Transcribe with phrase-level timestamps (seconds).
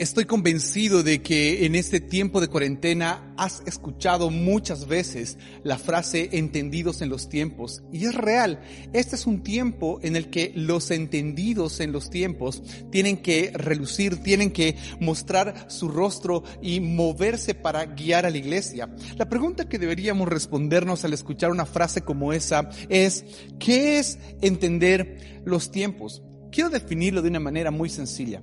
[0.00, 6.30] Estoy convencido de que en este tiempo de cuarentena has escuchado muchas veces la frase
[6.32, 7.84] entendidos en los tiempos.
[7.92, 8.60] Y es real.
[8.92, 12.60] Este es un tiempo en el que los entendidos en los tiempos
[12.90, 18.92] tienen que relucir, tienen que mostrar su rostro y moverse para guiar a la iglesia.
[19.16, 23.24] La pregunta que deberíamos respondernos al escuchar una frase como esa es,
[23.60, 26.24] ¿qué es entender los tiempos?
[26.50, 28.42] Quiero definirlo de una manera muy sencilla.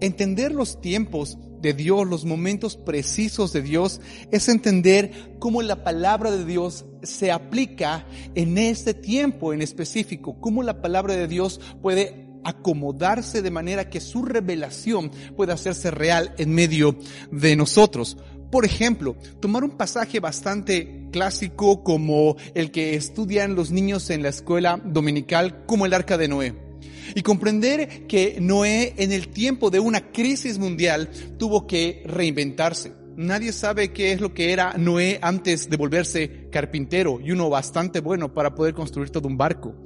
[0.00, 6.30] Entender los tiempos de Dios, los momentos precisos de Dios, es entender cómo la palabra
[6.30, 12.28] de Dios se aplica en este tiempo en específico, cómo la palabra de Dios puede
[12.44, 16.96] acomodarse de manera que su revelación pueda hacerse real en medio
[17.30, 18.16] de nosotros.
[18.50, 24.30] Por ejemplo, tomar un pasaje bastante clásico como el que estudian los niños en la
[24.30, 26.67] escuela dominical, como el arca de Noé
[27.14, 32.92] y comprender que Noé en el tiempo de una crisis mundial tuvo que reinventarse.
[33.16, 38.00] Nadie sabe qué es lo que era Noé antes de volverse carpintero y uno bastante
[38.00, 39.76] bueno para poder construir todo un barco.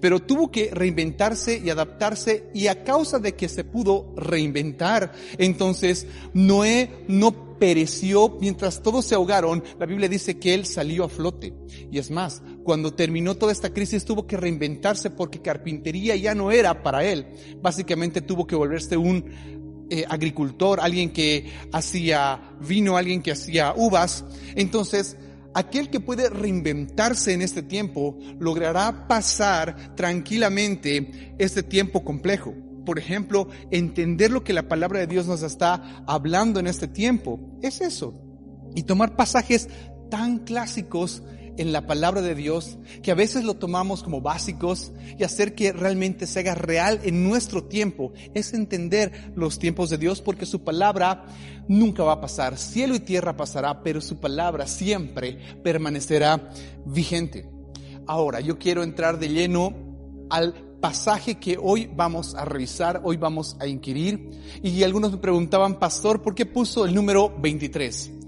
[0.00, 6.06] Pero tuvo que reinventarse y adaptarse y a causa de que se pudo reinventar, entonces
[6.32, 11.52] Noé no pereció mientras todos se ahogaron, la Biblia dice que él salió a flote.
[11.90, 16.52] Y es más, cuando terminó toda esta crisis tuvo que reinventarse porque carpintería ya no
[16.52, 17.26] era para él.
[17.60, 19.24] Básicamente tuvo que volverse un
[19.90, 24.24] eh, agricultor, alguien que hacía vino, alguien que hacía uvas.
[24.54, 25.16] Entonces,
[25.54, 33.48] aquel que puede reinventarse en este tiempo logrará pasar tranquilamente este tiempo complejo por ejemplo,
[33.70, 37.40] entender lo que la palabra de Dios nos está hablando en este tiempo.
[37.62, 38.14] Es eso.
[38.74, 39.68] Y tomar pasajes
[40.10, 41.22] tan clásicos
[41.56, 45.72] en la palabra de Dios que a veces lo tomamos como básicos y hacer que
[45.72, 50.64] realmente se haga real en nuestro tiempo es entender los tiempos de Dios porque su
[50.64, 51.26] palabra
[51.68, 52.58] nunca va a pasar.
[52.58, 56.50] Cielo y tierra pasará, pero su palabra siempre permanecerá
[56.84, 57.48] vigente.
[58.06, 59.74] Ahora, yo quiero entrar de lleno
[60.30, 64.30] al pasaje que hoy vamos a revisar, hoy vamos a inquirir.
[64.62, 68.23] Y algunos me preguntaban, pastor, ¿por qué puso el número 23?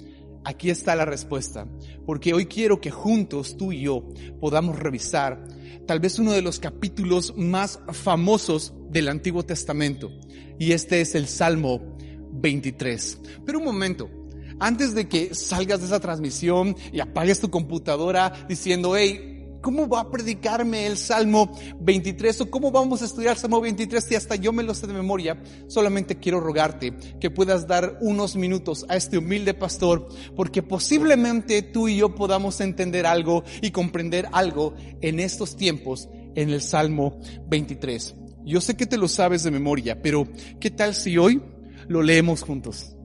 [0.46, 1.66] Aquí está la respuesta,
[2.06, 4.04] porque hoy quiero que juntos tú y yo
[4.40, 5.44] podamos revisar
[5.88, 10.08] tal vez uno de los capítulos más famosos del Antiguo Testamento,
[10.56, 11.96] y este es el Salmo
[12.30, 13.22] 23.
[13.44, 14.08] Pero un momento,
[14.60, 19.35] antes de que salgas de esa transmisión y apagues tu computadora diciendo, hey,
[19.66, 21.50] ¿Cómo va a predicarme el Salmo
[21.81, 24.87] 23 o cómo vamos a estudiar el Salmo 23 si hasta yo me lo sé
[24.87, 25.43] de memoria?
[25.66, 30.06] Solamente quiero rogarte que puedas dar unos minutos a este humilde pastor
[30.37, 36.50] porque posiblemente tú y yo podamos entender algo y comprender algo en estos tiempos en
[36.50, 38.15] el Salmo 23.
[38.44, 40.28] Yo sé que te lo sabes de memoria, pero
[40.60, 41.43] ¿qué tal si hoy
[41.88, 42.97] lo leemos juntos?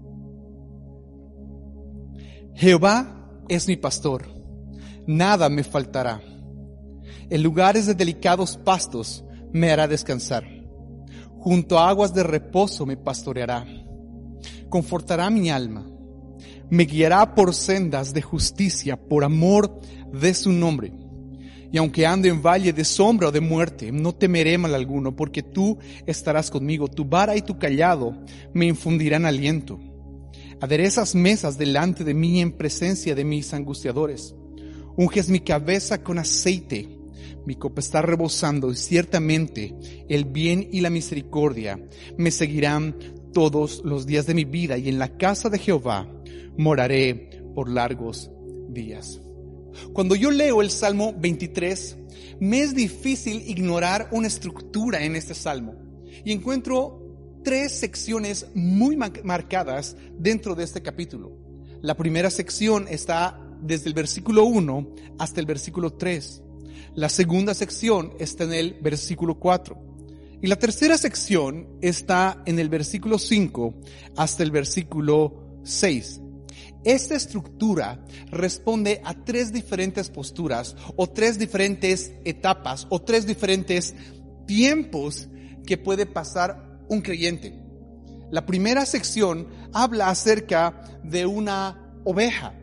[2.54, 4.28] Jehová es mi pastor,
[5.08, 6.22] nada me faltará.
[7.32, 10.44] En lugares de delicados pastos me hará descansar.
[11.40, 13.66] Junto a aguas de reposo me pastoreará.
[14.68, 15.90] Confortará mi alma.
[16.70, 19.80] Me guiará por sendas de justicia por amor
[20.12, 20.92] de su nombre.
[21.72, 25.42] Y aunque ande en valle de sombra o de muerte, no temeré mal alguno, porque
[25.42, 26.90] tú estarás conmigo.
[26.90, 28.14] Tu vara y tu callado
[28.54, 29.80] me infundirán aliento.
[30.60, 34.36] Aderezas mesas delante de mí en presencia de mis angustiadores.
[34.98, 37.00] Unges mi cabeza con aceite
[37.46, 39.76] mi copa está rebosando y ciertamente
[40.10, 41.80] el bien y la misericordia
[42.18, 42.96] me seguirán
[43.34, 46.08] todos los días de mi vida y en la casa de Jehová
[46.58, 48.32] moraré por largos
[48.70, 49.22] días.
[49.94, 51.98] Cuando yo leo el Salmo 23,
[52.40, 55.76] me es difícil ignorar una estructura en este Salmo
[56.26, 57.02] y encuentro
[57.44, 61.38] tres secciones muy marcadas dentro de este capítulo.
[61.82, 66.44] La primera sección está desde el versículo 1 hasta el versículo 3.
[66.94, 69.78] La segunda sección está en el versículo 4.
[70.42, 73.76] Y la tercera sección está en el versículo 5
[74.18, 76.22] hasta el versículo 6.
[76.84, 83.94] Esta estructura responde a tres diferentes posturas o tres diferentes etapas o tres diferentes
[84.46, 85.30] tiempos
[85.66, 87.58] que puede pasar un creyente.
[88.32, 92.56] La primera sección habla acerca de una oveja.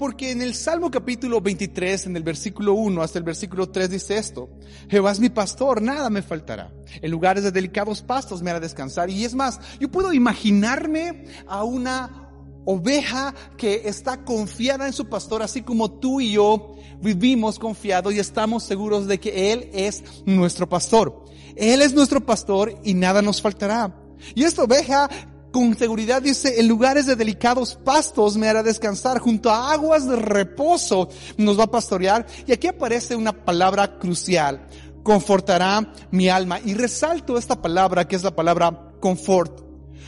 [0.00, 4.16] Porque en el Salmo capítulo 23, en el versículo 1 hasta el versículo 3 dice
[4.16, 4.48] esto,
[4.88, 6.72] Jehová es mi pastor, nada me faltará.
[7.02, 9.10] En lugares de delicados pastos me hará descansar.
[9.10, 12.30] Y es más, yo puedo imaginarme a una
[12.64, 18.20] oveja que está confiada en su pastor, así como tú y yo vivimos confiados y
[18.20, 21.26] estamos seguros de que Él es nuestro pastor.
[21.56, 23.94] Él es nuestro pastor y nada nos faltará.
[24.34, 25.10] Y esta oveja
[25.50, 30.16] con seguridad dice, en lugares de delicados pastos me hará descansar, junto a aguas de
[30.16, 32.26] reposo nos va a pastorear.
[32.46, 34.66] Y aquí aparece una palabra crucial,
[35.02, 36.60] confortará mi alma.
[36.64, 39.60] Y resalto esta palabra que es la palabra confort.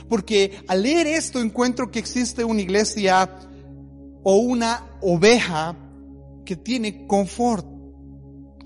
[0.08, 3.28] Porque al leer esto encuentro que existe una iglesia
[4.22, 5.76] o una oveja
[6.44, 7.66] que tiene confort.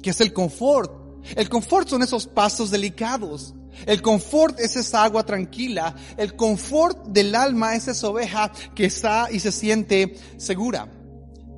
[0.03, 0.93] que es el confort?
[1.35, 3.56] El confort son esos pasos delicados.
[3.85, 5.95] El confort es esa agua tranquila.
[6.17, 10.89] El confort del alma es esa oveja que está y se siente segura.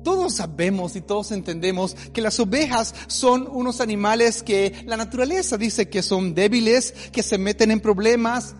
[0.03, 5.89] Todos sabemos y todos entendemos que las ovejas son unos animales que la naturaleza dice
[5.89, 8.55] que son débiles, que se meten en problemas,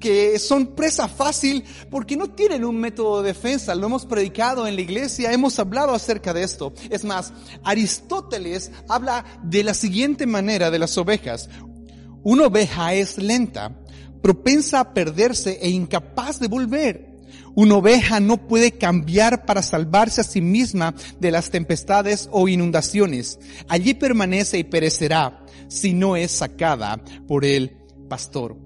[0.00, 3.74] que son presa fácil porque no tienen un método de defensa.
[3.74, 6.72] Lo hemos predicado en la iglesia, hemos hablado acerca de esto.
[6.90, 7.32] Es más,
[7.64, 11.48] Aristóteles habla de la siguiente manera de las ovejas.
[12.24, 13.78] Una oveja es lenta,
[14.22, 17.14] propensa a perderse e incapaz de volver.
[17.54, 23.38] Una oveja no puede cambiar para salvarse a sí misma de las tempestades o inundaciones.
[23.68, 27.76] Allí permanece y perecerá si no es sacada por el
[28.08, 28.56] pastor.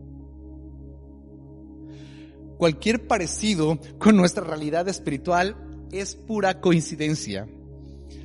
[2.59, 5.57] Cualquier parecido con nuestra realidad espiritual
[5.91, 7.49] es pura coincidencia.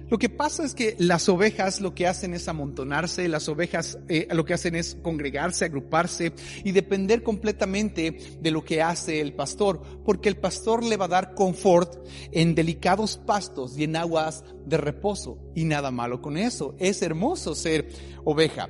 [0.09, 4.27] Lo que pasa es que las ovejas lo que hacen es amontonarse, las ovejas eh,
[4.31, 6.33] lo que hacen es congregarse, agruparse
[6.63, 11.09] y depender completamente de lo que hace el pastor, porque el pastor le va a
[11.09, 15.39] dar confort en delicados pastos y en aguas de reposo.
[15.55, 17.89] Y nada malo con eso, es hermoso ser
[18.23, 18.69] oveja.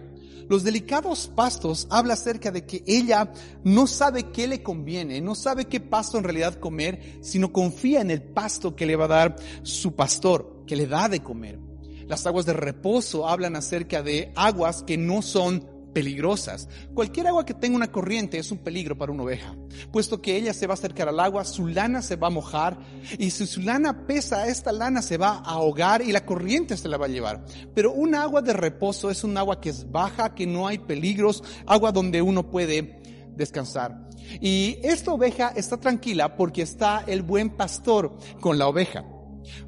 [0.50, 3.31] Los delicados pastos habla acerca de que ella
[3.63, 8.12] no sabe qué le conviene, no sabe qué pasto en realidad comer, sino confía en
[8.12, 11.60] el pasto que le va a dar su pastor, que le da de comer.
[12.07, 16.68] Las aguas de reposo hablan acerca de aguas que no son peligrosas.
[16.94, 19.56] Cualquier agua que tenga una corriente es un peligro para una oveja,
[19.92, 22.77] puesto que ella se va a acercar al agua, su lana se va a mojar
[23.18, 26.89] y si su lana pesa, esta lana se va a ahogar y la corriente se
[26.89, 27.45] la va a llevar.
[27.74, 31.44] Pero un agua de reposo es un agua que es baja, que no hay peligros,
[31.65, 33.01] agua donde uno puede
[33.36, 34.10] descansar.
[34.42, 39.06] Y esta oveja está tranquila porque está el buen pastor con la oveja.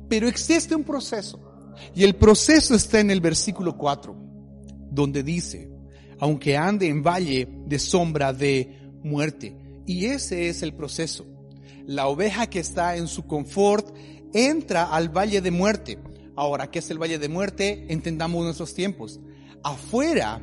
[0.08, 1.40] Pero existe un proceso
[1.94, 4.16] y el proceso está en el versículo 4,
[4.92, 5.70] donde dice,
[6.20, 9.56] aunque ande en valle de sombra de muerte.
[9.86, 11.26] Y ese es el proceso.
[11.86, 13.96] La oveja que está en su confort
[14.34, 16.00] entra al valle de muerte.
[16.36, 17.86] Ahora, ¿qué es el valle de muerte?
[17.90, 19.20] Entendamos nuestros tiempos.
[19.64, 20.42] Afuera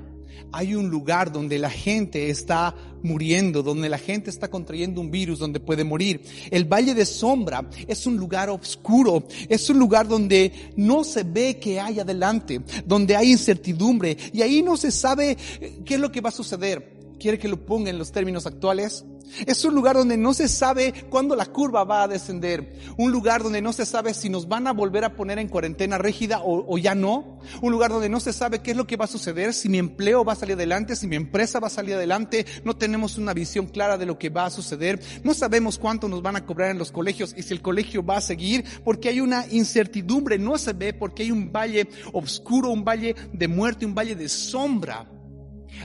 [0.51, 5.39] hay un lugar donde la gente está muriendo, donde la gente está contrayendo un virus,
[5.39, 6.23] donde puede morir.
[6.51, 11.59] El valle de sombra es un lugar oscuro, es un lugar donde no se ve
[11.59, 15.37] que hay adelante, donde hay incertidumbre y ahí no se sabe
[15.85, 16.92] qué es lo que va a suceder.
[17.23, 19.05] ¿Quiere que lo ponga en los términos actuales?
[19.47, 22.77] Es un lugar donde no se sabe cuándo la curva va a descender.
[22.97, 25.99] Un lugar donde no se sabe si nos van a volver a poner en cuarentena
[25.99, 27.39] rígida o, ya no.
[27.61, 29.79] Un lugar donde no se sabe qué es lo que va a suceder, si mi
[29.79, 32.45] empleo va a salir adelante, si mi empresa va a salir adelante.
[32.65, 35.01] No tenemos una visión clara de lo que va a suceder.
[35.23, 38.17] No sabemos cuánto nos van a cobrar en los colegios y si el colegio va
[38.17, 40.41] a seguir porque hay una incertidumbre.
[40.41, 44.29] No se ve porque hay un valle oscuro, un valle de muerte, un valle de
[44.29, 45.07] sombra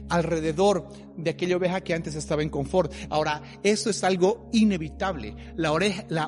[0.09, 2.93] alrededor de aquella oveja que antes estaba en confort.
[3.09, 5.35] Ahora, eso es algo inevitable.
[5.55, 5.71] La,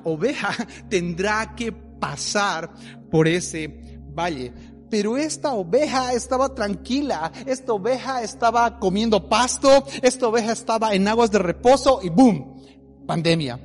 [0.03, 0.55] oveja
[0.89, 2.71] tendrá que pasar
[3.09, 4.53] por ese valle.
[4.89, 11.29] Pero esta oveja estaba tranquila, esta oveja estaba comiendo pasto, esta oveja estaba en aguas
[11.29, 12.59] de reposo y boom,
[13.05, 13.59] pandemia,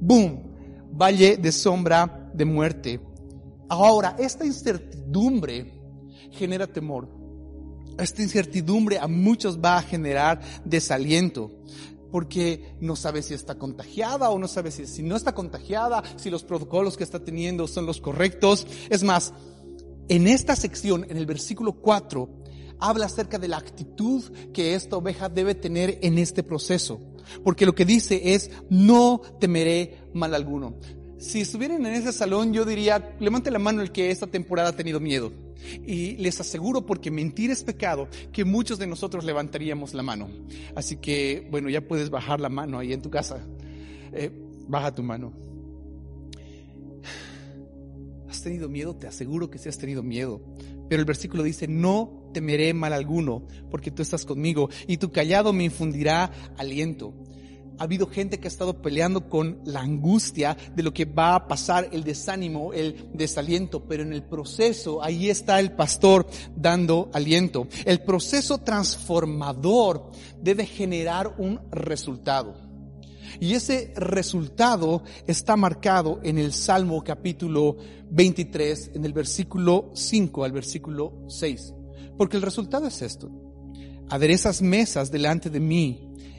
[0.00, 0.52] boom,
[0.92, 3.00] valle de sombra de muerte.
[3.68, 5.74] Ahora, esta incertidumbre
[6.30, 7.17] genera temor
[7.98, 11.50] esta incertidumbre a muchos va a generar desaliento
[12.10, 16.30] porque no sabe si está contagiada o no sabe si, si, no está contagiada, si
[16.30, 18.66] los protocolos que está teniendo son los correctos.
[18.88, 19.34] Es más,
[20.08, 22.28] en esta sección, en el versículo 4,
[22.80, 27.00] habla acerca de la actitud que esta oveja debe tener en este proceso.
[27.44, 30.76] Porque lo que dice es, no temeré mal alguno.
[31.18, 34.76] Si estuvieran en ese salón, yo diría, levante la mano el que esta temporada ha
[34.76, 35.32] tenido miedo.
[35.84, 40.28] Y les aseguro, porque mentir es pecado, que muchos de nosotros levantaríamos la mano.
[40.76, 43.44] Así que, bueno, ya puedes bajar la mano ahí en tu casa.
[44.12, 44.30] Eh,
[44.68, 45.32] baja tu mano.
[48.28, 48.94] ¿Has tenido miedo?
[48.94, 50.40] Te aseguro que sí has tenido miedo.
[50.88, 55.52] Pero el versículo dice, no temeré mal alguno, porque tú estás conmigo, y tu callado
[55.52, 57.12] me infundirá aliento
[57.78, 61.48] ha habido gente que ha estado peleando con la angustia de lo que va a
[61.48, 67.68] pasar, el desánimo, el desaliento, pero en el proceso ahí está el pastor dando aliento.
[67.84, 72.68] El proceso transformador debe generar un resultado.
[73.40, 77.76] Y ese resultado está marcado en el Salmo capítulo
[78.10, 81.74] 23, en el versículo 5 al versículo 6.
[82.16, 83.30] Porque el resultado es esto.
[84.10, 86.07] Aderezas mesas delante de mí,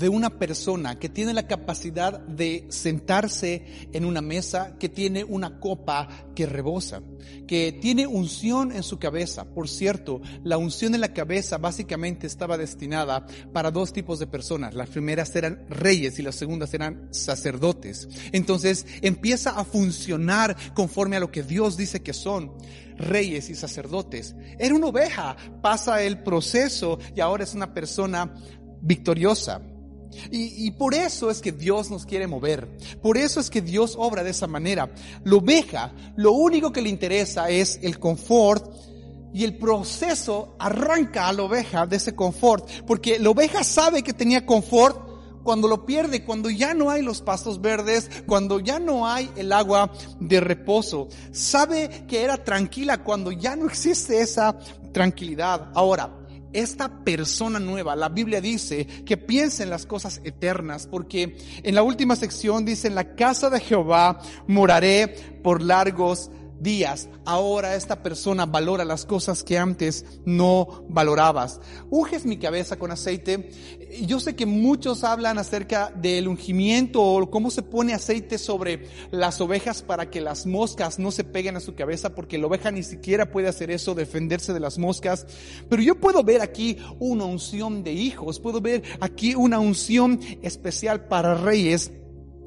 [0.00, 5.60] de una persona que tiene la capacidad de sentarse en una mesa, que tiene una
[5.60, 7.02] copa que rebosa,
[7.46, 9.44] que tiene unción en su cabeza.
[9.44, 14.74] Por cierto, la unción en la cabeza básicamente estaba destinada para dos tipos de personas.
[14.74, 18.08] Las primeras eran reyes y las segundas eran sacerdotes.
[18.32, 22.54] Entonces empieza a funcionar conforme a lo que Dios dice que son
[22.96, 24.34] reyes y sacerdotes.
[24.58, 28.32] Era una oveja, pasa el proceso y ahora es una persona
[28.80, 29.60] victoriosa.
[30.30, 32.68] Y, por eso es que Dios nos quiere mover.
[33.02, 34.90] Por eso es que Dios obra de esa manera.
[35.24, 38.72] La oveja, lo único que le interesa es el confort
[39.32, 42.68] y el proceso arranca a la oveja de ese confort.
[42.86, 45.10] Porque la oveja sabe que tenía confort
[45.42, 49.52] cuando lo pierde, cuando ya no hay los pastos verdes, cuando ya no hay el
[49.52, 49.90] agua
[50.20, 51.08] de reposo.
[51.32, 54.58] Sabe que era tranquila cuando ya no existe esa
[54.92, 55.70] tranquilidad.
[55.74, 56.19] Ahora,
[56.52, 61.82] esta persona nueva, la Biblia dice que piensa en las cosas eternas, porque en la
[61.82, 65.08] última sección dice, en la casa de Jehová moraré
[65.42, 66.30] por largos
[66.60, 67.08] días.
[67.24, 71.60] Ahora esta persona valora las cosas que antes no valorabas.
[71.90, 73.50] Unges mi cabeza con aceite.
[74.02, 79.40] Yo sé que muchos hablan acerca del ungimiento o cómo se pone aceite sobre las
[79.40, 82.82] ovejas para que las moscas no se peguen a su cabeza, porque la oveja ni
[82.82, 85.26] siquiera puede hacer eso, defenderse de las moscas.
[85.68, 91.06] Pero yo puedo ver aquí una unción de hijos, puedo ver aquí una unción especial
[91.06, 91.90] para reyes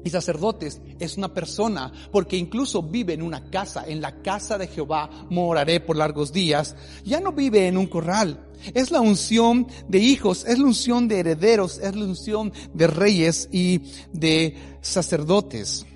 [0.04, 4.68] y sacerdotes es una persona, porque incluso vive en una casa, en la casa de
[4.68, 8.46] Jehová moraré por largos días, ya no vive en un corral.
[8.72, 13.48] Es la unción de hijos, es la unción de herederos, es la unción de reyes
[13.50, 13.80] y
[14.12, 15.86] de sacerdotes.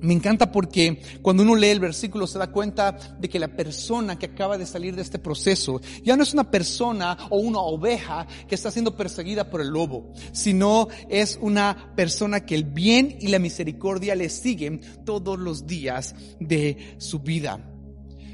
[0.00, 4.18] Me encanta porque cuando uno lee el versículo se da cuenta de que la persona
[4.18, 8.26] que acaba de salir de este proceso ya no es una persona o una oveja
[8.48, 13.28] que está siendo perseguida por el lobo, sino es una persona que el bien y
[13.28, 17.66] la misericordia le siguen todos los días de su vida.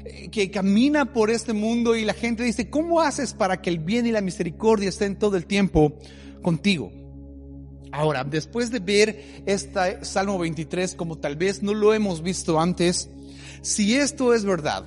[0.05, 3.79] Eh, que camina por este mundo y la gente dice, ¿cómo haces para que el
[3.79, 5.97] bien y la misericordia estén todo el tiempo
[6.41, 6.91] contigo?
[7.91, 13.09] Ahora, después de ver este Salmo 23 como tal vez no lo hemos visto antes,
[13.61, 14.85] si esto es verdad,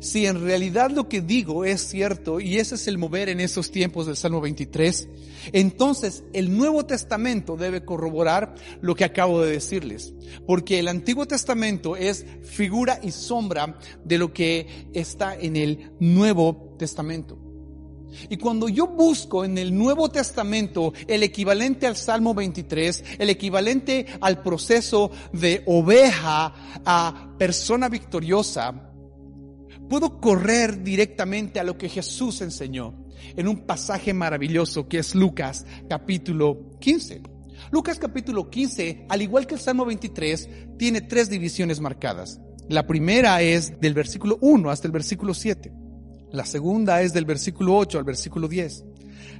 [0.00, 3.70] si en realidad lo que digo es cierto y ese es el mover en esos
[3.70, 5.08] tiempos del Salmo 23,
[5.52, 10.12] entonces el Nuevo Testamento debe corroborar lo que acabo de decirles,
[10.46, 16.76] porque el Antiguo Testamento es figura y sombra de lo que está en el Nuevo
[16.78, 17.41] Testamento.
[18.28, 24.06] Y cuando yo busco en el Nuevo Testamento el equivalente al Salmo 23, el equivalente
[24.20, 26.54] al proceso de oveja
[26.84, 28.90] a persona victoriosa,
[29.88, 33.02] puedo correr directamente a lo que Jesús enseñó
[33.36, 37.22] en un pasaje maravilloso que es Lucas capítulo 15.
[37.70, 42.40] Lucas capítulo 15, al igual que el Salmo 23, tiene tres divisiones marcadas.
[42.68, 45.72] La primera es del versículo 1 hasta el versículo 7.
[46.32, 48.84] La segunda es del versículo 8 al versículo 10.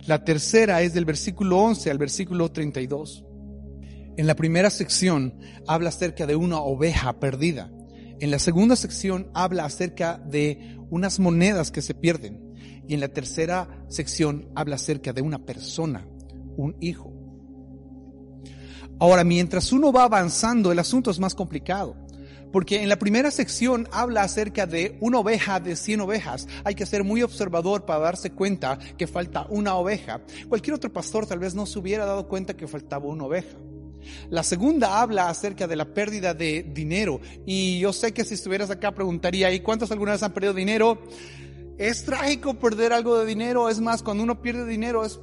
[0.06, 3.24] La tercera es del versículo 11 al versículo 32.
[4.18, 7.72] En la primera sección habla acerca de una oveja perdida.
[8.20, 12.52] En la segunda sección habla acerca de unas monedas que se pierden.
[12.86, 16.06] Y en la tercera sección habla acerca de una persona,
[16.56, 17.10] un hijo.
[18.98, 21.96] Ahora, mientras uno va avanzando, el asunto es más complicado.
[22.52, 26.46] Porque en la primera sección habla acerca de una oveja de 100 ovejas.
[26.64, 30.20] Hay que ser muy observador para darse cuenta que falta una oveja.
[30.48, 33.56] Cualquier otro pastor tal vez no se hubiera dado cuenta que faltaba una oveja.
[34.30, 37.20] La segunda habla acerca de la pérdida de dinero.
[37.46, 40.98] Y yo sé que si estuvieras acá preguntaría, ¿y cuántos alguna vez han perdido dinero?
[41.78, 45.18] Es trágico perder algo de dinero, es más, cuando uno pierde dinero es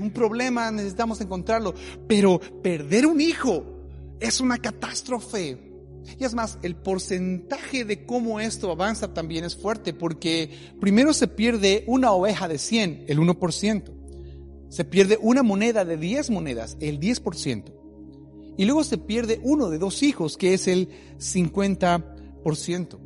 [0.00, 1.74] un problema, necesitamos encontrarlo.
[2.06, 3.64] Pero perder un hijo
[4.20, 5.73] es una catástrofe.
[6.18, 11.28] Y es más, el porcentaje de cómo esto avanza también es fuerte, porque primero se
[11.28, 13.92] pierde una oveja de 100, el 1%.
[14.68, 17.72] Se pierde una moneda de 10 monedas, el 10%.
[18.56, 22.98] Y luego se pierde uno de dos hijos, que es el 50%.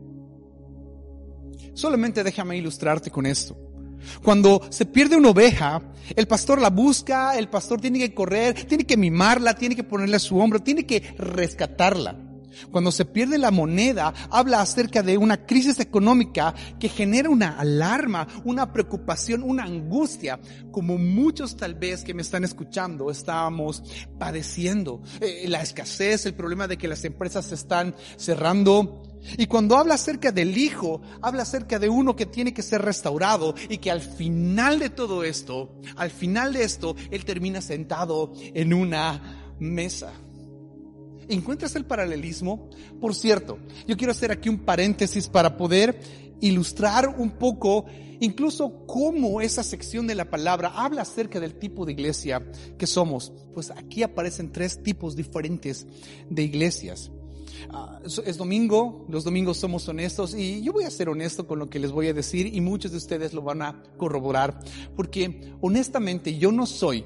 [1.75, 3.57] Solamente déjame ilustrarte con esto.
[4.23, 5.83] Cuando se pierde una oveja,
[6.15, 10.17] el pastor la busca, el pastor tiene que correr, tiene que mimarla, tiene que ponerle
[10.17, 12.28] a su hombro, tiene que rescatarla.
[12.71, 18.27] Cuando se pierde la moneda, habla acerca de una crisis económica que genera una alarma,
[18.45, 23.83] una preocupación, una angustia, como muchos tal vez que me están escuchando estábamos
[24.19, 25.03] padeciendo.
[25.21, 29.03] Eh, la escasez, el problema de que las empresas se están cerrando,
[29.37, 33.55] y cuando habla acerca del Hijo, habla acerca de uno que tiene que ser restaurado
[33.69, 38.73] y que al final de todo esto, al final de esto, Él termina sentado en
[38.73, 40.13] una mesa.
[41.29, 42.71] ¿Encuentras el paralelismo?
[43.01, 46.01] Por cierto, yo quiero hacer aquí un paréntesis para poder
[46.41, 47.87] ilustrar un poco
[48.21, 52.45] incluso cómo esa sección de la palabra habla acerca del tipo de iglesia
[52.77, 53.33] que somos.
[53.55, 55.87] Pues aquí aparecen tres tipos diferentes
[56.29, 57.11] de iglesias.
[57.71, 61.69] Ah, es domingo, los domingos somos honestos y yo voy a ser honesto con lo
[61.69, 64.61] que les voy a decir y muchos de ustedes lo van a corroborar
[64.97, 67.05] porque honestamente yo no soy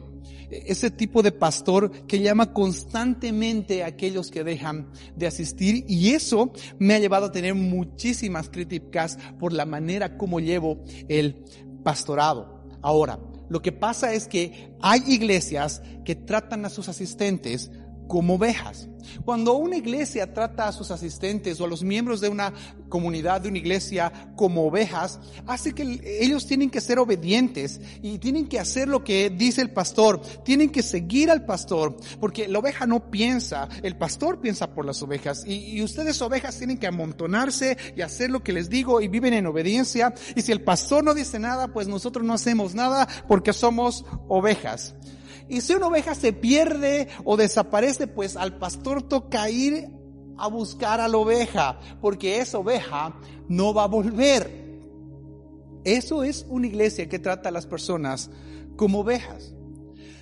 [0.52, 6.52] ese tipo de pastor que llama constantemente a aquellos que dejan de asistir y eso
[6.78, 11.44] me ha llevado a tener muchísimas críticas por la manera como llevo el
[11.82, 12.62] pastorado.
[12.82, 13.18] Ahora,
[13.48, 17.70] lo que pasa es que hay iglesias que tratan a sus asistentes
[18.12, 18.90] como ovejas.
[19.24, 22.52] Cuando una iglesia trata a sus asistentes o a los miembros de una
[22.90, 28.48] comunidad, de una iglesia, como ovejas, hace que ellos tienen que ser obedientes y tienen
[28.48, 32.86] que hacer lo que dice el pastor, tienen que seguir al pastor, porque la oveja
[32.86, 37.78] no piensa, el pastor piensa por las ovejas y, y ustedes ovejas tienen que amontonarse
[37.96, 41.14] y hacer lo que les digo y viven en obediencia y si el pastor no
[41.14, 44.96] dice nada, pues nosotros no hacemos nada porque somos ovejas.
[45.52, 49.86] Y si una oveja se pierde o desaparece, pues al pastor toca ir
[50.38, 54.80] a buscar a la oveja, porque esa oveja no va a volver.
[55.84, 58.30] Eso es una iglesia que trata a las personas
[58.76, 59.52] como ovejas.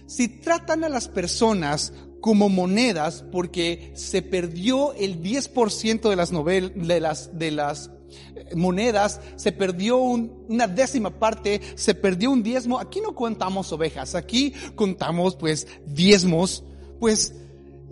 [0.06, 6.73] Si tratan a las personas como monedas, porque se perdió el 10% de las novelas,
[6.75, 7.93] de las, de las
[8.54, 12.78] monedas, se perdió una décima parte, se perdió un diezmo.
[12.78, 16.64] Aquí no contamos ovejas, aquí contamos pues diezmos,
[16.99, 17.34] pues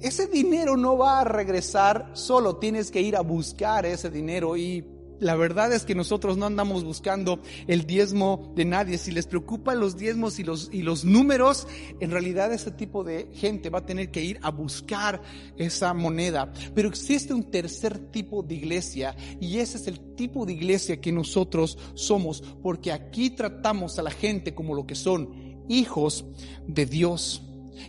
[0.01, 4.85] ese dinero no va a regresar solo, tienes que ir a buscar ese dinero y
[5.21, 8.99] la verdad es que nosotros no andamos buscando el diezmo de nadie.
[8.99, 11.67] Si les preocupan los diezmos y los, y los números,
[12.01, 15.21] en realidad ese tipo de gente va a tener que ir a buscar
[15.57, 16.53] esa moneda.
[16.75, 21.13] Pero existe un tercer tipo de iglesia y ese es el tipo de iglesia que
[21.13, 26.25] nosotros somos, porque aquí tratamos a la gente como lo que son hijos
[26.67, 27.43] de Dios.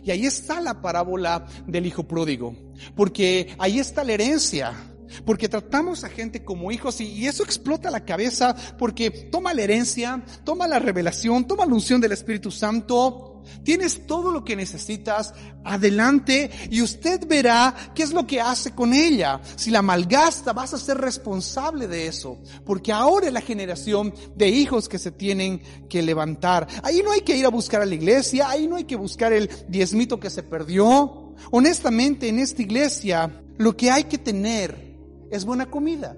[0.04, 2.54] Y ahí está la parábola del hijo pródigo,
[2.94, 4.90] porque ahí está la herencia.
[5.24, 10.22] Porque tratamos a gente como hijos y, eso explota la cabeza porque toma la herencia,
[10.44, 13.26] toma la revelación, toma la unción del Espíritu Santo.
[13.64, 15.32] Tienes todo lo que necesitas
[15.64, 19.40] adelante y usted verá qué es lo que hace con ella.
[19.56, 22.38] Si la malgasta, vas a ser responsable de eso.
[22.64, 26.66] Porque ahora es la generación de hijos que se tienen que levantar.
[26.82, 29.32] Ahí no hay que ir a buscar a la iglesia, ahí no hay que buscar
[29.32, 31.34] el diezmito que se perdió.
[31.50, 34.89] Honestamente, en esta iglesia, lo que hay que tener
[35.30, 36.16] es buena comida.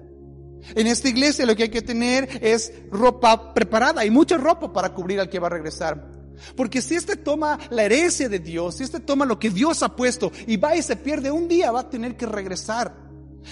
[0.75, 4.01] En esta iglesia lo que hay que tener es ropa preparada.
[4.01, 6.09] Hay mucha ropa para cubrir al que va a regresar.
[6.55, 9.95] Porque si este toma la herencia de Dios, si este toma lo que Dios ha
[9.95, 12.95] puesto y va y se pierde un día, va a tener que regresar.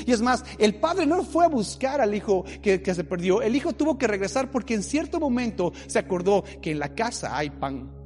[0.06, 3.41] Y es más, el padre no fue a buscar al hijo que, que se perdió.
[3.41, 7.38] El hijo tuvo que regresar porque en cierto momento se acordó que en la casa
[7.38, 8.01] hay pan.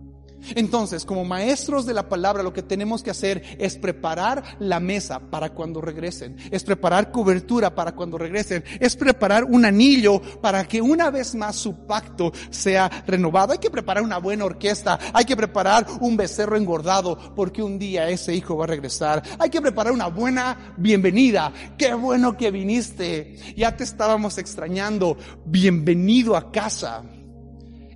[0.56, 5.20] Entonces, como maestros de la palabra, lo que tenemos que hacer es preparar la mesa
[5.20, 10.82] para cuando regresen, es preparar cobertura para cuando regresen, es preparar un anillo para que
[10.82, 13.54] una vez más su pacto sea renovado.
[13.54, 18.10] Hay que preparar una buena orquesta, hay que preparar un becerro engordado porque un día
[18.10, 19.24] ese hijo va a regresar.
[19.40, 21.52] Hay que preparar una buena bienvenida.
[21.78, 23.38] Qué bueno que viniste.
[23.56, 25.18] Ya te estábamos extrañando.
[25.46, 27.04] Bienvenido a casa.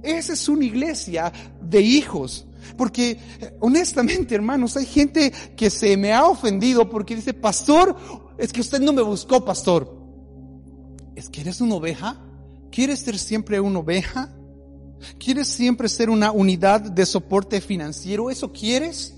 [0.04, 1.32] Esa es una iglesia
[1.62, 2.46] de hijos.
[2.78, 3.20] Porque
[3.60, 7.96] honestamente, hermanos, hay gente que se me ha ofendido porque dice, pastor,
[8.38, 9.98] es que usted no me buscó, pastor.
[11.16, 12.22] ¿Es que eres una oveja?
[12.72, 14.34] ¿Quieres ser siempre una oveja?
[15.18, 18.30] ¿Quieres siempre ser una unidad de soporte financiero?
[18.30, 19.16] ¿Eso quieres?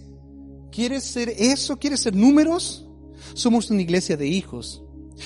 [0.72, 1.78] ¿Quieres ser eso?
[1.78, 2.88] ¿Quieres ser números?
[3.34, 4.84] Somos una iglesia de hijos.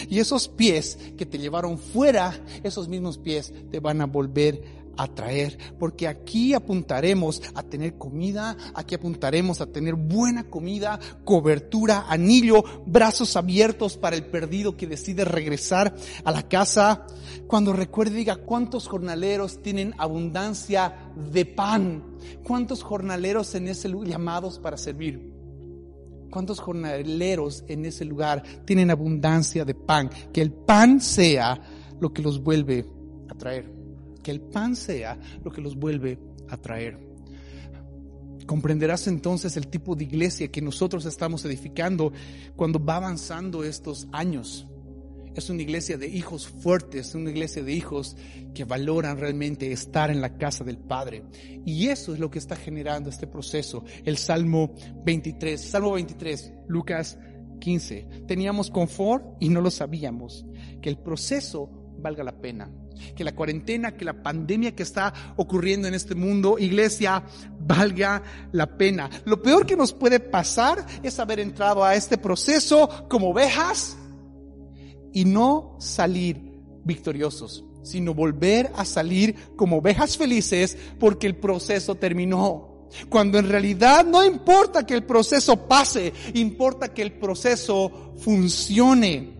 [0.10, 4.62] Y esos pies que te llevaron fuera, esos mismos pies te van a volver
[4.98, 12.06] a traer, porque aquí apuntaremos a tener comida, aquí apuntaremos a tener buena comida, cobertura,
[12.08, 17.06] anillo, brazos abiertos para el perdido que decide regresar a la casa.
[17.48, 22.04] Cuando recuerde, diga cuántos jornaleros tienen abundancia de pan,
[22.44, 25.34] cuántos jornaleros en ese lugar llamados para servir.
[26.32, 30.10] ¿Cuántos jornaleros en ese lugar tienen abundancia de pan?
[30.34, 31.62] Que el pan sea
[32.02, 32.86] lo que los vuelve
[33.30, 33.75] a traer
[34.26, 36.18] que el pan sea lo que los vuelve
[36.50, 36.98] a traer.
[38.48, 42.12] Comprenderás entonces el tipo de iglesia que nosotros estamos edificando
[42.56, 44.66] cuando va avanzando estos años.
[45.36, 48.18] Es una iglesia de hijos fuertes, una iglesia de hijos
[48.56, 51.24] que valoran realmente estar en la casa del Padre.
[51.64, 53.84] Y eso es lo que está generando este proceso.
[54.06, 57.20] El Salmo 23, Salmo 23, Lucas
[57.60, 58.24] 15.
[58.28, 60.48] Teníamos confort y no lo sabíamos.
[60.82, 62.72] Que el proceso valga la pena
[63.16, 67.24] que la cuarentena, que la pandemia que está ocurriendo en este mundo, iglesia,
[67.60, 69.10] valga la pena.
[69.26, 73.98] Lo peor que nos puede pasar es haber entrado a este proceso como ovejas
[75.14, 82.76] y no salir victoriosos, sino volver a salir como ovejas felices porque el proceso terminó.
[83.10, 89.35] Cuando en realidad no importa que el proceso pase, importa que el proceso funcione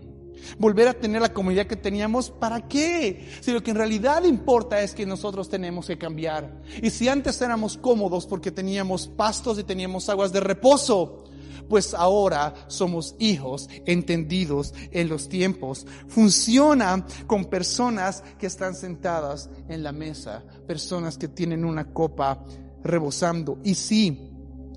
[0.58, 3.28] volver a tener la comunidad que teníamos, ¿para qué?
[3.40, 6.62] Si lo que en realidad importa es que nosotros tenemos que cambiar.
[6.82, 11.24] Y si antes éramos cómodos porque teníamos pastos y teníamos aguas de reposo,
[11.68, 15.86] pues ahora somos hijos entendidos en los tiempos.
[16.08, 22.44] Funciona con personas que están sentadas en la mesa, personas que tienen una copa
[22.82, 23.58] rebosando.
[23.64, 24.30] Y sí,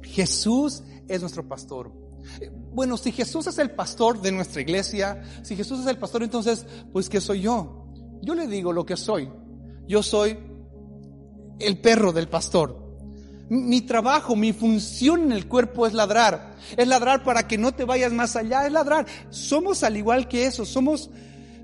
[0.03, 1.91] Jesús es nuestro pastor.
[2.73, 6.65] Bueno, si Jesús es el pastor de nuestra iglesia, si Jesús es el pastor, entonces,
[6.91, 7.87] pues ¿qué soy yo?
[8.21, 9.29] Yo le digo lo que soy.
[9.87, 10.37] Yo soy
[11.59, 12.87] el perro del pastor.
[13.49, 16.55] Mi trabajo, mi función en el cuerpo es ladrar.
[16.77, 19.07] Es ladrar para que no te vayas más allá, es ladrar.
[19.29, 21.09] Somos al igual que eso, somos,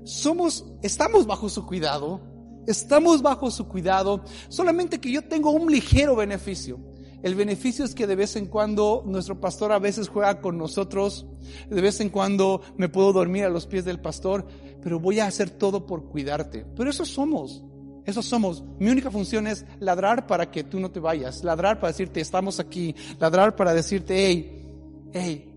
[0.04, 2.20] somos, estamos bajo su cuidado.
[2.66, 6.80] Estamos bajo su cuidado, solamente que yo tengo un ligero beneficio.
[7.26, 11.26] El beneficio es que de vez en cuando nuestro pastor a veces juega con nosotros,
[11.68, 14.46] de vez en cuando me puedo dormir a los pies del pastor,
[14.80, 16.64] pero voy a hacer todo por cuidarte.
[16.76, 17.64] Pero eso somos,
[18.04, 18.62] eso somos.
[18.78, 22.60] Mi única función es ladrar para que tú no te vayas, ladrar para decirte estamos
[22.60, 24.64] aquí, ladrar para decirte, hey,
[25.12, 25.52] hey,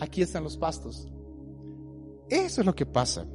[0.00, 1.06] aquí están los pastos.
[2.30, 3.26] Eso es lo que pasa.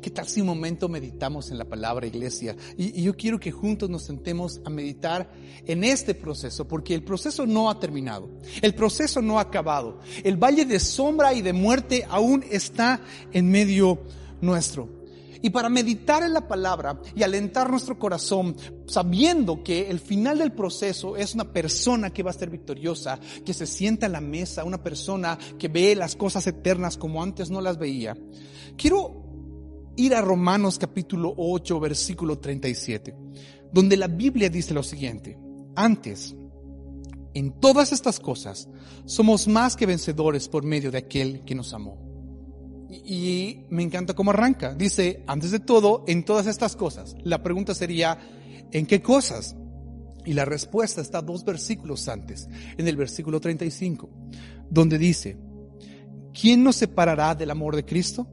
[0.00, 2.56] ¿Qué tal si un momento meditamos en la palabra iglesia?
[2.76, 5.30] Y, yo quiero que juntos nos sentemos a meditar
[5.66, 8.28] en este proceso, porque el proceso no ha terminado,
[8.62, 10.00] el proceso no ha acabado.
[10.22, 13.00] El valle de sombra y de muerte aún está
[13.32, 14.00] en medio
[14.40, 14.98] nuestro.
[15.40, 20.52] Y para meditar en la palabra y alentar nuestro corazón, sabiendo que el final del
[20.52, 24.64] proceso es una persona que va a ser victoriosa, que se sienta a la mesa,
[24.64, 28.16] una persona que ve las cosas eternas como antes no las veía.
[28.76, 29.27] Quiero
[29.98, 33.14] ir a Romanos capítulo 8, versículo 37,
[33.72, 35.36] donde la Biblia dice lo siguiente,
[35.74, 36.36] antes,
[37.34, 38.68] en todas estas cosas,
[39.06, 41.98] somos más que vencedores por medio de aquel que nos amó.
[42.88, 44.72] Y, me encanta cómo arranca.
[44.72, 47.16] Dice, antes de todo, en todas estas cosas.
[47.22, 48.18] La pregunta sería,
[48.70, 49.56] ¿en qué cosas?
[50.24, 54.08] Y la respuesta está dos versículos antes, en el versículo 35,
[54.70, 55.36] donde dice,
[56.32, 58.28] ¿quién nos separará del amor de Cristo?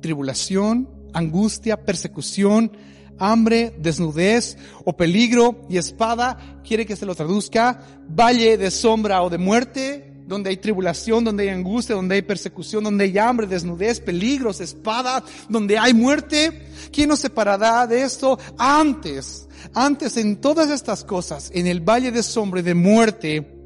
[0.00, 2.72] Tribulación, angustia, persecución,
[3.18, 9.30] hambre, desnudez o peligro y espada, quiere que se lo traduzca, valle de sombra o
[9.30, 14.00] de muerte, donde hay tribulación, donde hay angustia, donde hay persecución, donde hay hambre, desnudez,
[14.00, 16.68] peligros, espada, donde hay muerte.
[16.92, 18.38] ¿Quién nos separará de esto?
[18.56, 23.56] Antes, antes en todas estas cosas, en el valle de sombra y de muerte,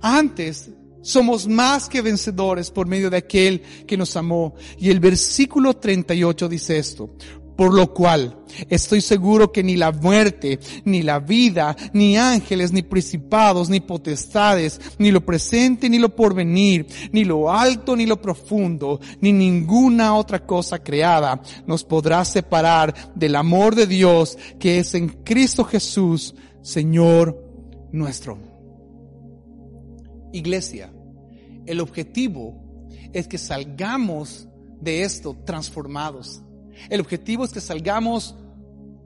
[0.00, 0.70] antes
[1.06, 4.56] somos más que vencedores por medio de aquel que nos amó.
[4.76, 7.10] Y el versículo 38 dice esto.
[7.56, 12.82] Por lo cual estoy seguro que ni la muerte, ni la vida, ni ángeles, ni
[12.82, 19.00] principados, ni potestades, ni lo presente, ni lo porvenir, ni lo alto, ni lo profundo,
[19.20, 25.08] ni ninguna otra cosa creada nos podrá separar del amor de Dios que es en
[25.08, 27.42] Cristo Jesús, Señor
[27.92, 28.38] nuestro.
[30.32, 30.92] Iglesia,
[31.66, 32.54] el objetivo
[33.12, 34.48] es que salgamos
[34.80, 36.42] de esto transformados.
[36.90, 38.34] El objetivo es que salgamos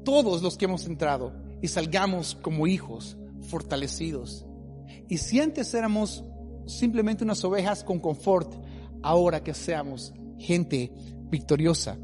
[0.04, 3.16] todos los que hemos entrado y salgamos como hijos
[3.48, 4.46] fortalecidos.
[5.08, 6.24] Y si antes éramos
[6.66, 8.52] simplemente unas ovejas con confort,
[9.02, 10.92] ahora que seamos gente
[11.30, 11.96] victoriosa.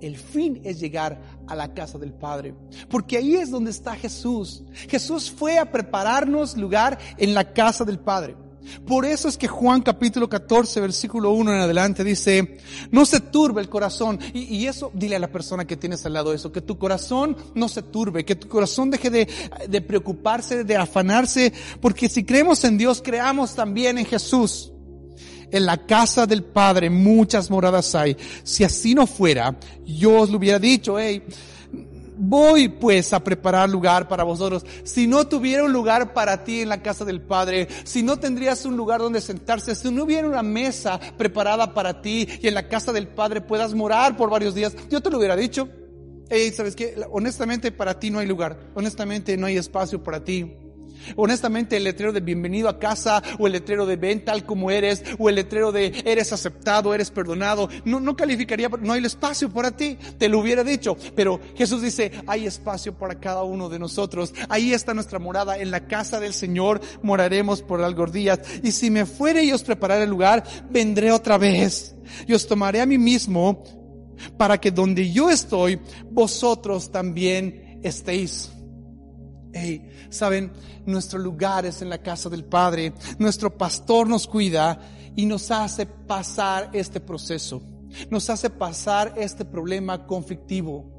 [0.00, 2.54] el fin es llegar a la casa del Padre,
[2.90, 4.62] porque ahí es donde está Jesús.
[4.88, 8.36] Jesús fue a prepararnos lugar en la casa del Padre.
[8.86, 12.58] Por eso es que Juan capítulo 14, versículo 1 en adelante dice,
[12.90, 14.18] no se turbe el corazón.
[14.32, 17.68] Y, eso, dile a la persona que tienes al lado eso, que tu corazón no
[17.68, 19.28] se turbe, que tu corazón deje de,
[19.68, 24.70] de preocuparse, de afanarse, porque si creemos en Dios, creamos también en Jesús.
[25.50, 28.16] En la casa del Padre muchas moradas hay.
[28.42, 31.22] Si así no fuera, yo os lo hubiera dicho, hey,
[32.16, 34.64] voy pues a preparar lugar para vosotros.
[34.84, 38.64] Si no tuviera un lugar para ti en la casa del Padre, si no tendrías
[38.64, 42.68] un lugar donde sentarse, si no hubiera una mesa preparada para ti y en la
[42.68, 45.68] casa del Padre puedas morar por varios días, yo te lo hubiera dicho.
[46.30, 46.94] Hey, ¿sabes qué?
[47.10, 48.58] Honestamente para ti no hay lugar.
[48.74, 50.63] Honestamente no hay espacio para ti.
[51.16, 55.02] Honestamente, el letrero de bienvenido a casa, o el letrero de ven tal como eres,
[55.18, 59.76] o el letrero de eres aceptado, eres perdonado, no, no calificaría, no hay espacio para
[59.76, 60.96] ti, te lo hubiera dicho.
[61.14, 64.34] Pero Jesús dice, hay espacio para cada uno de nosotros.
[64.48, 68.40] Ahí está nuestra morada, en la casa del Señor moraremos por algún días.
[68.62, 71.94] Y si me fuere y os prepararé el lugar, vendré otra vez.
[72.26, 73.62] Y os tomaré a mí mismo
[74.36, 75.80] para que donde yo estoy,
[76.10, 78.53] vosotros también estéis.
[79.56, 80.50] Hey, saben,
[80.84, 82.92] nuestro lugar es en la casa del Padre.
[83.18, 84.80] Nuestro pastor nos cuida
[85.14, 87.62] y nos hace pasar este proceso.
[88.10, 90.90] Nos hace pasar este problema conflictivo.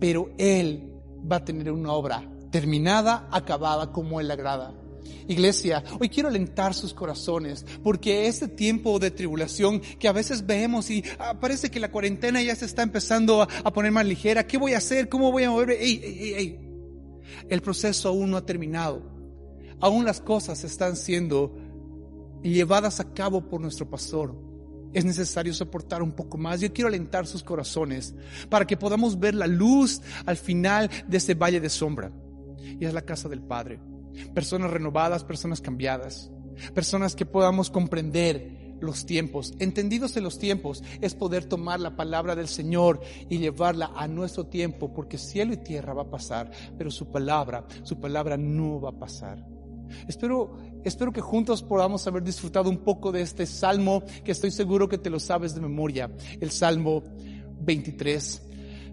[0.00, 0.94] Pero Él
[1.30, 4.72] va a tener una obra terminada, acabada como Él agrada.
[5.28, 10.90] Iglesia, hoy quiero alentar sus corazones porque este tiempo de tribulación que a veces vemos
[10.90, 14.46] y ah, parece que la cuarentena ya se está empezando a, poner más ligera.
[14.46, 15.08] ¿Qué voy a hacer?
[15.08, 15.74] ¿Cómo voy a moverme?
[15.74, 16.61] Ey, ey, ey,
[17.48, 19.02] el proceso aún no ha terminado.
[19.80, 21.56] Aún las cosas están siendo
[22.42, 24.34] llevadas a cabo por nuestro pastor.
[24.92, 26.60] Es necesario soportar un poco más.
[26.60, 28.14] Yo quiero alentar sus corazones
[28.48, 32.12] para que podamos ver la luz al final de ese valle de sombra.
[32.78, 33.80] Y es la casa del Padre.
[34.34, 36.30] Personas renovadas, personas cambiadas.
[36.74, 39.54] Personas que podamos comprender los tiempos.
[39.58, 44.46] Entendidos en los tiempos es poder tomar la palabra del Señor y llevarla a nuestro
[44.46, 48.90] tiempo, porque cielo y tierra va a pasar, pero su palabra, su palabra no va
[48.90, 49.46] a pasar.
[50.08, 54.88] Espero, espero que juntos podamos haber disfrutado un poco de este salmo, que estoy seguro
[54.88, 57.02] que te lo sabes de memoria, el salmo
[57.60, 58.42] 23.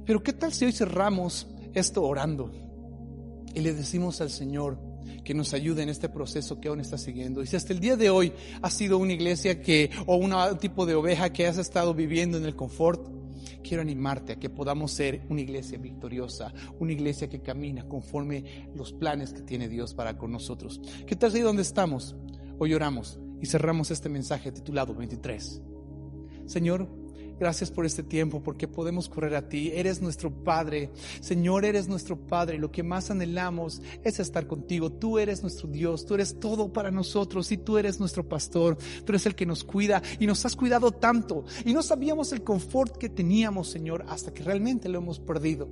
[0.06, 2.52] Pero ¿qué tal si hoy cerramos esto orando
[3.54, 4.89] y le decimos al Señor,
[5.24, 7.42] que nos ayude en este proceso que aún está siguiendo.
[7.42, 10.86] Y si hasta el día de hoy ha sido una iglesia que, o un tipo
[10.86, 13.10] de oveja que has estado viviendo en el confort,
[13.64, 18.94] quiero animarte a que podamos ser una iglesia victoriosa, una iglesia que camina conforme los
[18.94, 20.82] planes que tiene Dios para con nosotros.
[21.06, 22.16] ¿Qué tal si donde estamos?
[22.58, 25.62] Hoy oramos y cerramos este mensaje titulado 23.
[26.46, 26.90] Señor,
[27.40, 29.72] Gracias por este tiempo, porque podemos correr a ti.
[29.74, 30.90] Eres nuestro Padre.
[31.22, 32.58] Señor, eres nuestro Padre.
[32.58, 34.92] Lo que más anhelamos es estar contigo.
[34.92, 36.06] Tú eres nuestro Dios.
[36.06, 38.78] Tú eres todo para nosotros y tú eres nuestro pastor.
[38.78, 41.46] Tú eres el que nos cuida y nos has cuidado tanto.
[41.64, 45.70] Y no sabíamos el confort que teníamos, Señor, hasta que realmente lo hemos perdido.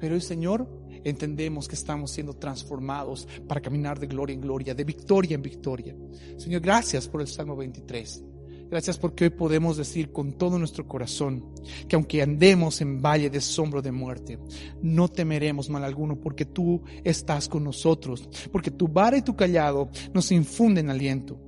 [0.00, 0.66] Pero hoy, Señor,
[1.04, 5.94] entendemos que estamos siendo transformados para caminar de gloria en gloria, de victoria en victoria.
[6.38, 8.24] Señor, gracias por el Salmo 23.
[8.74, 11.44] Gracias porque hoy podemos decir con todo nuestro corazón
[11.86, 14.40] que aunque andemos en valle de sombra de muerte,
[14.82, 19.90] no temeremos mal alguno porque tú estás con nosotros, porque tu vara y tu callado
[20.12, 21.38] nos infunden aliento.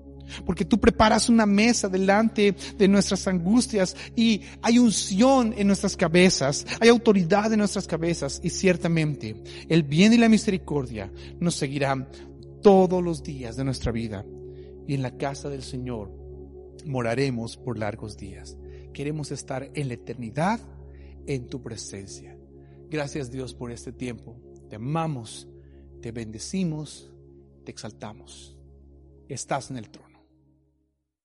[0.44, 6.64] Porque tú preparas una mesa delante de nuestras angustias y hay unción en nuestras cabezas,
[6.78, 9.34] hay autoridad en nuestras cabezas y ciertamente
[9.68, 11.10] el bien y la misericordia
[11.40, 12.08] nos seguirán
[12.62, 14.24] todos los días de nuestra vida.
[14.86, 16.15] Y en la casa del Señor
[16.86, 18.56] moraremos por largos días.
[18.92, 20.60] Queremos estar en la eternidad
[21.26, 22.38] en tu presencia.
[22.88, 24.36] Gracias Dios por este tiempo.
[24.70, 25.48] Te amamos,
[26.00, 27.12] te bendecimos,
[27.64, 28.56] te exaltamos.
[29.28, 30.05] Estás en el trono.